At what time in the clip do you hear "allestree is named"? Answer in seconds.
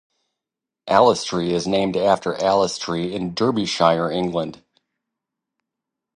0.89-1.95